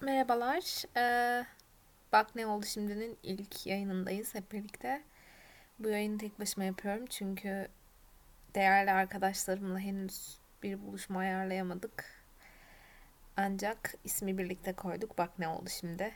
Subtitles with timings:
[0.00, 0.84] Merhabalar.
[0.96, 1.46] Ee,
[2.12, 5.02] Bak Ne Oldu Şimdi'nin ilk yayınındayız hep birlikte.
[5.78, 7.68] Bu yayını tek başıma yapıyorum çünkü
[8.54, 12.04] değerli arkadaşlarımla henüz bir buluşma ayarlayamadık.
[13.36, 15.18] Ancak ismi birlikte koyduk.
[15.18, 16.12] Bak Ne Oldu Şimdi.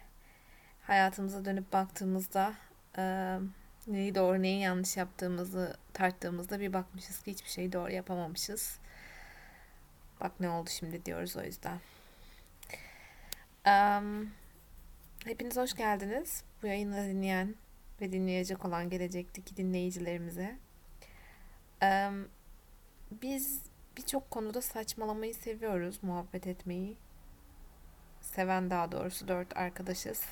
[0.83, 2.55] Hayatımıza dönüp baktığımızda
[2.99, 3.37] e,
[3.87, 8.79] neyi doğru neyi yanlış yaptığımızı tarttığımızda bir bakmışız ki hiçbir şeyi doğru yapamamışız.
[10.21, 11.79] Bak ne oldu şimdi diyoruz o yüzden.
[13.67, 14.31] Um,
[15.25, 16.45] hepiniz hoş geldiniz.
[16.63, 17.55] Bu yayını dinleyen
[18.01, 20.59] ve dinleyecek olan gelecekteki dinleyicilerimize.
[21.83, 22.29] Um,
[23.11, 23.63] biz
[23.97, 26.97] birçok konuda saçmalamayı seviyoruz, muhabbet etmeyi.
[28.21, 30.23] Seven daha doğrusu dört arkadaşız.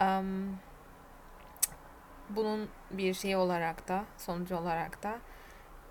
[0.00, 0.58] Um,
[2.30, 5.18] bunun bir şeyi olarak da, sonucu olarak da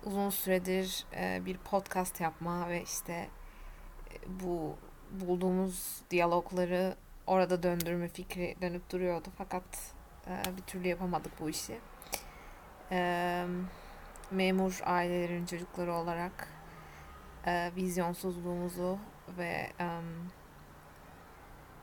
[0.04, 3.12] uzun süredir e, bir podcast yapma ve işte
[4.10, 4.76] e, bu
[5.10, 9.28] bulduğumuz diyalogları orada döndürme fikri dönüp duruyordu.
[9.38, 9.94] Fakat
[10.26, 11.78] e, bir türlü yapamadık bu işi.
[12.90, 13.44] E,
[14.30, 16.48] memur ailelerin çocukları olarak
[17.46, 18.98] e, vizyonsuzluğumuzu
[19.38, 19.86] ve e,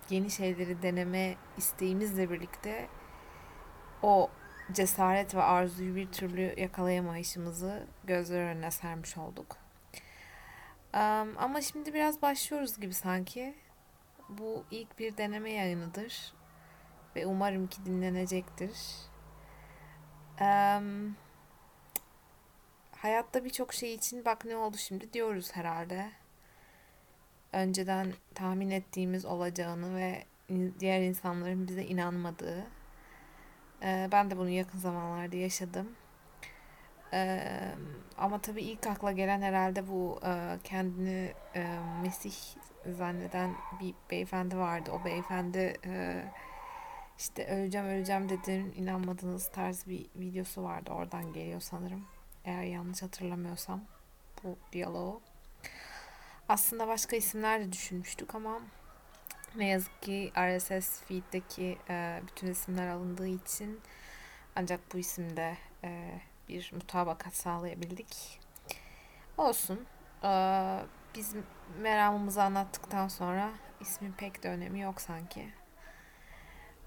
[0.09, 2.87] yeni şeyleri deneme isteğimizle birlikte
[4.03, 4.29] o
[4.71, 9.64] cesaret ve arzuyu bir türlü yakalayamayışımızı gözler önüne sermiş olduk.
[11.37, 13.55] Ama şimdi biraz başlıyoruz gibi sanki.
[14.29, 16.33] Bu ilk bir deneme yayınıdır.
[17.15, 18.71] Ve umarım ki dinlenecektir.
[22.97, 26.11] Hayatta birçok şey için bak ne oldu şimdi diyoruz herhalde.
[27.53, 30.25] Önceden tahmin ettiğimiz olacağını ve
[30.79, 32.67] diğer insanların bize inanmadığı.
[33.83, 35.95] Ee, ben de bunu yakın zamanlarda yaşadım.
[38.17, 42.33] Ama tabii ilk akla gelen herhalde bu e, kendini e, Mesih
[42.97, 44.91] zanneden bir beyefendi vardı.
[44.91, 46.23] O beyefendi e,
[47.17, 50.91] işte öleceğim öleceğim dedim inanmadığınız tarz bir videosu vardı.
[50.91, 52.05] Oradan geliyor sanırım.
[52.45, 53.81] Eğer yanlış hatırlamıyorsam
[54.43, 55.21] bu diyaloğu.
[56.49, 58.59] Aslında başka isimler de düşünmüştük ama
[59.55, 63.79] ne yazık ki RSS feed'deki e, bütün isimler alındığı için
[64.55, 68.39] ancak bu isimde e, bir mutabakat sağlayabildik.
[69.37, 69.85] Olsun.
[70.23, 70.79] Ee,
[71.15, 71.35] biz
[71.81, 75.53] meramımızı anlattıktan sonra ismin pek de önemi yok sanki.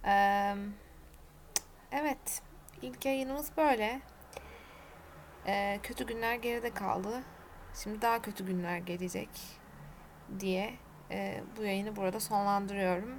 [0.05, 0.55] Ee,
[1.93, 2.43] evet.
[2.83, 4.01] ilk yayınımız böyle.
[5.47, 7.23] Ee, kötü günler geride kaldı.
[7.75, 9.29] Şimdi daha kötü günler gelecek
[10.41, 10.75] diye
[11.11, 13.19] e, bu yayını burada sonlandırıyorum.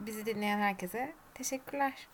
[0.00, 2.08] Bizi dinleyen herkese teşekkürler.